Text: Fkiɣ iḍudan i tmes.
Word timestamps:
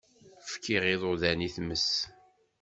Fkiɣ 0.51 0.83
iḍudan 0.93 1.45
i 1.47 1.49
tmes. 1.55 1.89